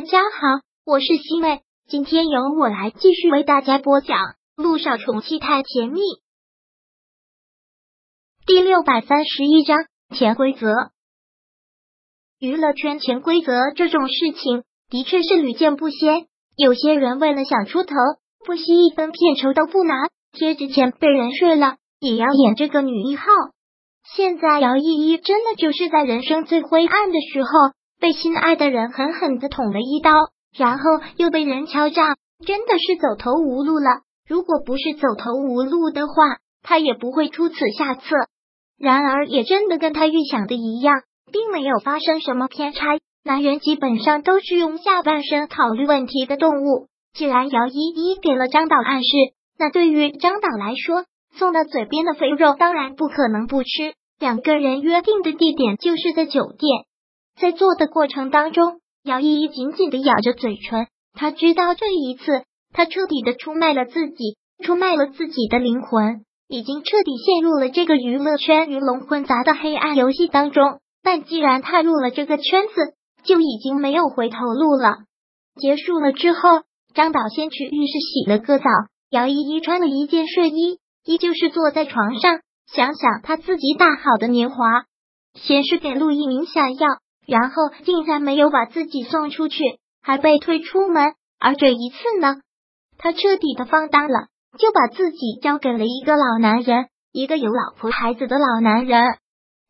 [0.00, 4.16] 大家好，我是西妹，今天由我来继续为大家播讲
[4.56, 6.00] 《路上宠妻太甜蜜》
[8.46, 9.76] 第六百三十一章
[10.16, 10.68] 潜规则。
[12.38, 17.94] 娱乐圈潜规则这种事情的确是屡见不鲜，有些人为了想出头，
[18.46, 23.24] 不惜一分片酬都不拿，贴着钱被人睡了，也要演这个女一号。
[24.16, 27.50] 现在姚依依真的就是在人生最灰暗的时候。
[28.00, 30.10] 被心爱的人狠狠的捅了一刀，
[30.56, 30.84] 然后
[31.16, 32.16] 又被人敲诈，
[32.46, 33.90] 真的是走投无路了。
[34.26, 38.16] 如果不是走投无路的话，他也不会出此下策。
[38.78, 42.98] 然而，也真的跟他预想的一样，并没有发生什么偏差。
[43.22, 46.86] 男人基本上都是用下半身考虑问题的动物。
[47.12, 49.10] 既然姚依依给了张导暗示，
[49.58, 53.92] 那对于张导来说，送到嘴边的肥肉当然不可能不吃。
[54.18, 56.86] 两个人约定的地点就是在酒店。
[57.40, 60.86] 在做的过程当中，姚依依紧紧的咬着嘴唇。
[61.14, 70.80] 她知道这一次，她彻底的出卖了自己，出卖了自己的灵魂，已经彻底陷入了这个娱乐圈鱼龙混杂的黑暗游戏当中。
[71.02, 72.74] 但既然踏入了这个圈子，
[73.24, 74.98] 就已经没有回头路了。
[75.58, 76.40] 结束了之后，
[76.94, 78.64] 张导先去浴室洗了个澡，
[79.10, 84.84] 姚依依穿了一件睡衣，依旧是坐在床上，想想她自己大好的年华，
[85.34, 86.86] 先是给陆一鸣下药。
[87.30, 89.62] 然后竟然没有把自己送出去，
[90.02, 91.14] 还被推出门。
[91.38, 92.38] 而这一次呢，
[92.98, 94.26] 他彻底的放荡了，
[94.58, 99.00] 就把自己交给了一个老男人，一个有老婆孩子的老男人。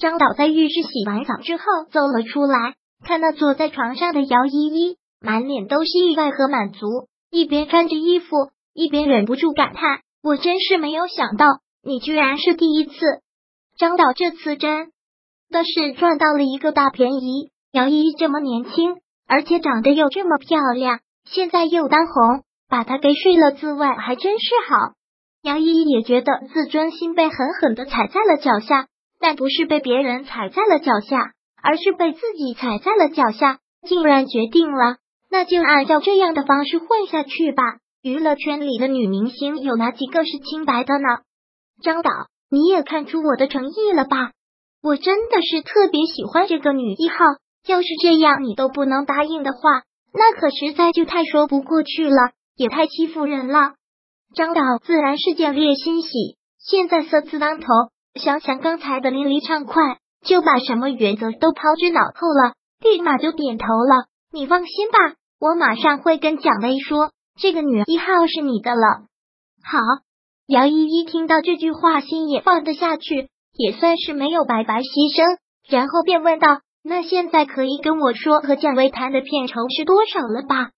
[0.00, 2.74] 张导在浴室洗完澡之后走了出来，
[3.06, 11.46] 看到坐在床上的姚依依，满脸都是意外和满足，一边穿着衣服，一边忍不住感叹：“我真是没有想到，
[11.84, 12.92] 你居然是第一次。”
[13.78, 14.90] 张导这次真。
[15.54, 17.50] 的是赚到了一个大便宜。
[17.70, 18.96] 姚依依这么年轻，
[19.28, 24.94] 而且长得又这么漂亮，现在又当红，把她给睡了，滋味还真是好。
[25.42, 28.88] 姚依依也觉得自尊心被狠狠的踩在了脚下，
[29.20, 31.32] 但不是被别人踩在了脚下，
[31.62, 33.58] 而是被自己踩在了脚下。
[33.86, 34.96] 竟然决定了，
[35.30, 37.62] 那就按照这样的方式混下去吧。
[38.02, 41.08] 娱乐圈里的女明星有哪几个是清白的呢？
[41.82, 42.10] 张导，
[42.50, 44.30] 你也看出我的诚意了吧？
[44.84, 47.16] 我真的是特别喜欢这个女一号，
[47.66, 49.58] 要是这样你都不能答应的话，
[50.12, 53.76] 那可实在就太说不过去了，也太欺负人了。
[54.34, 57.66] 张导自然是见猎欣喜，现在色字当头，
[58.20, 62.52] 想想刚才的淋漓畅快，就把什么原则都抛之脑后了，
[62.82, 64.04] 立马就点头了。
[64.32, 64.98] 你放心吧，
[65.40, 69.06] 我马上会跟蒋薇说，这个女一号是你的了。
[69.64, 69.78] 好，
[70.46, 73.30] 姚依依听到这句话，心也放得下去。
[73.56, 75.38] 也算是没有白白牺牲，
[75.68, 80.70] 然后便问道：“那现在可以跟我说和蒋薇谈的片酬是多少了吧？”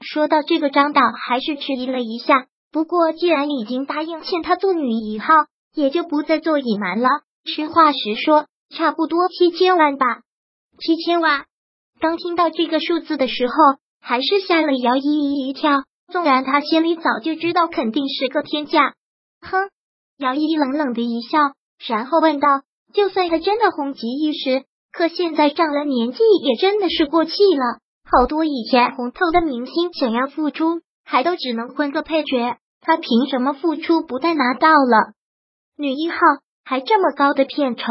[0.00, 2.46] 说到这个，张导还是迟疑了一下。
[2.72, 5.32] 不过既然已经答应欠他做女一号，
[5.74, 7.08] 也就不再做隐瞒了，
[7.44, 10.22] 实话实说，差不多七千万吧。
[10.80, 11.44] 七千万，
[12.00, 13.52] 当听到这个数字的时候，
[14.00, 15.84] 还是吓了姚依依一跳。
[16.10, 18.94] 纵然他心里早就知道肯定是个天价，
[19.40, 19.70] 哼！
[20.18, 21.38] 姚依依冷冷的一笑。
[21.88, 22.48] 然后问道
[22.94, 27.80] ：“就算他真的红极一时，可现在上了年纪，也真的是过气了。
[28.04, 32.56] 好多以前红透的明星想要复出，还都只能混个配角。
[32.80, 35.14] 他凭什么复出不再拿到了
[35.76, 36.16] 女一号，
[36.64, 37.84] 还这么高的片酬？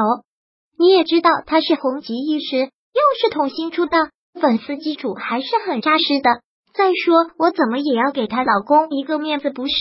[0.78, 3.98] 你也知道他是红极一时，又是童星出道，
[4.40, 6.42] 粉丝基础还是很扎实的。
[6.74, 9.74] 再说，我怎么也要给她老公一个面子，不是？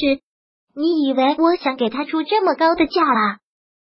[0.75, 3.39] 你以为我想给他出这么高的价啊？”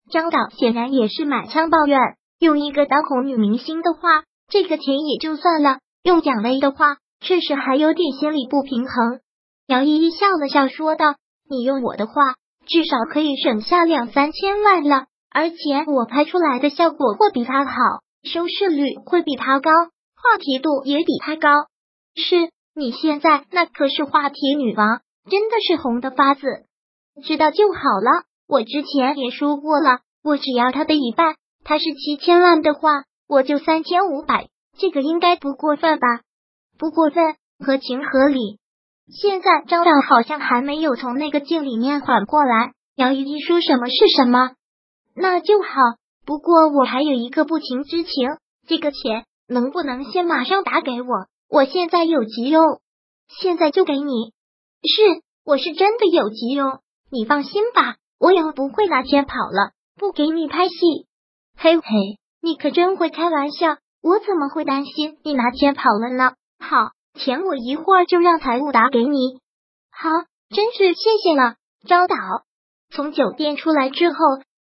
[0.09, 1.99] 张导显然也是满腔抱怨，
[2.39, 9.21] 用一个当红女明星的话，这个钱也就算了；用蒋薇的话，确实还有点心理不平衡。
[9.67, 11.15] 姚依依笑了笑，说道
[11.49, 12.35] ：“你用我的话，
[12.67, 17.71] 至少可以省下两三千万了，而且我拍出来的效果会比他好，
[18.23, 21.49] 收视率会比他高，话题度也比他高。
[22.15, 25.01] 是你现在那可是话题女王，
[25.31, 26.41] 真的是红的发紫，
[27.23, 31.35] 知道就好了。”我之前也说过了，我只要他的一半。
[31.63, 36.07] 他是七千万的话，我就三千五百，这个应该不过分吧？
[36.77, 38.59] 不过分，合情合理。
[39.07, 42.73] 现在张亮好像还没有从那个境里面缓过来。
[42.95, 44.51] 杨依依说什么是什么，
[45.15, 45.67] 那就好。
[46.25, 48.11] 不过我还有一个不情之请，
[48.67, 51.07] 这个钱能不能先马上打给我？
[51.49, 52.61] 我现在有急用，
[53.27, 54.33] 现在就给你。
[54.83, 56.79] 是，我是真的有急用，
[57.09, 57.95] 你放心吧。
[58.23, 60.75] 我以后不会拿钱跑了，不给你拍戏。
[61.57, 61.83] 嘿嘿，
[62.41, 66.31] 你可真会开玩笑，我怎么会担心你拿钱跑了呢？
[66.57, 69.17] 好，钱我一会儿就让财务打给你。
[69.91, 70.09] 好，
[70.55, 71.55] 真是谢谢了，
[71.85, 72.15] 张导。
[72.91, 74.17] 从酒店出来之后，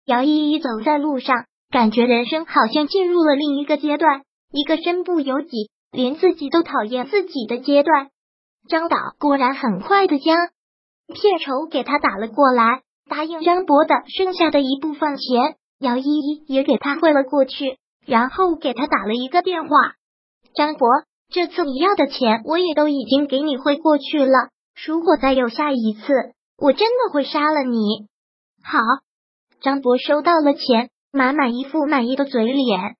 [0.06, 8.08] 姚依依走在路上，感觉人生好像进入了另一个阶段，一个身不由己，连自己都讨厌自己的阶段。
[8.68, 10.36] 张导果然很快的将
[11.14, 19.68] 片酬给他打了过来，答应张博的剩下的一部分钱，姚依依也给他汇了过去，然后给他打了一个电话。
[20.54, 20.88] 张博，
[21.30, 24.50] 这次你要的钱我也都已经给你汇过去了。
[24.86, 26.12] 如果再有下一次，
[26.58, 28.06] 我真的会杀了你。
[28.62, 28.78] 好，
[29.60, 32.96] 张博收到了钱，满满一副满意的嘴脸。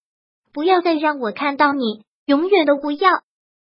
[0.52, 3.10] 不要再让我看到你，永远都不要。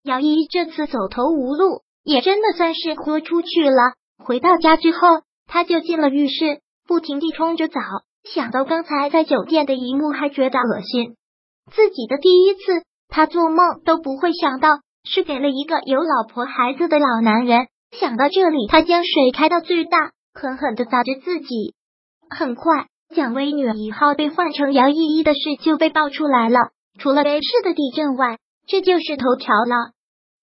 [0.03, 3.93] 姚依依这次走投无路，也真的算是豁出去了。
[4.23, 4.99] 回到家之后，
[5.47, 7.79] 他就进了浴室，不停地冲着澡。
[8.23, 11.15] 想到刚才在酒店的一幕，还觉得恶心。
[11.71, 12.61] 自己的第一次。
[13.09, 14.67] 他做梦都不会想到
[15.05, 17.67] 是给了一个有老婆孩子的老男人。
[17.97, 21.73] 想到这里，他将水开到最大，狠狠的砸着自己。
[22.29, 26.59] 很快，蒋薇女一号被换成姚依依的事就被爆出来了。
[26.99, 29.94] 除了北市的地震外，这就是头条了。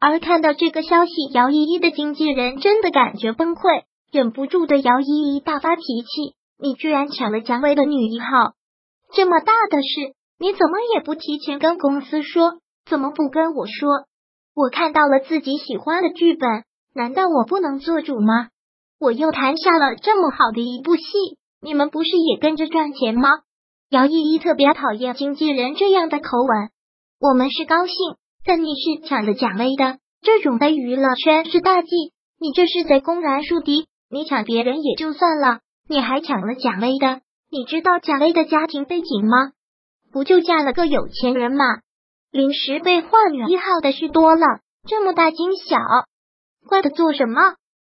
[0.00, 3.82] 而看到这个消息，姚依依的经纪人真的感觉崩溃，
[4.14, 8.52] 忍不住的姚依依大发脾气：“你居然抢了蒋薇的女一号，
[9.12, 12.60] 这么大的事！”你怎么也不提前跟公司说？
[12.86, 14.06] 怎么不跟我说？
[14.54, 16.62] 我看到了自己喜欢的剧本，
[16.94, 18.50] 难道我不能做主吗？
[19.00, 21.02] 我又谈下了这么好的一部戏，
[21.60, 23.28] 你们不是也跟着赚钱吗？
[23.90, 26.70] 姚依依特别讨厌经纪人这样的口吻。
[27.20, 27.96] 我们是高兴，
[28.44, 31.88] 但你是抢了蒋薇的，这种在娱乐圈是大忌。
[32.38, 33.88] 你这是在公然树敌。
[34.10, 37.20] 你抢别人也就算了，你还抢了蒋薇的。
[37.50, 39.52] 你知道蒋薇的家庭背景吗？
[40.12, 41.64] 不就嫁了个有钱人吗？
[42.30, 44.46] 临时被换女一号的事多了，
[44.88, 45.76] 这么大惊小
[46.68, 47.40] 怪的做什么？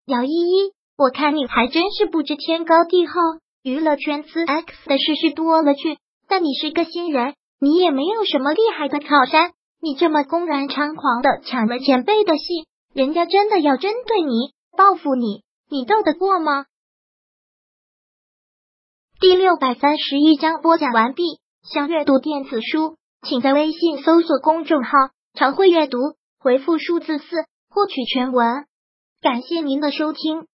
[0.06, 3.14] 姚依依，我看你还真是不知天高地厚。
[3.64, 5.98] 娱乐圈资 X 的事是多了去，
[6.28, 12.44] 但你是个新人，你也没有什么厉害的靠山，你这么公然猖狂的抢了前辈的戏，
[12.94, 16.66] 人家真的要针对你报复你，你斗得过吗？
[19.20, 21.24] 第六百三十一章播讲完毕。
[21.64, 24.92] 想阅读电子书，请在微信搜索公众号
[25.34, 25.98] “常会阅读”，
[26.38, 27.26] 回复数字四
[27.68, 28.68] 获取全文。
[29.22, 30.46] 感谢您的收听。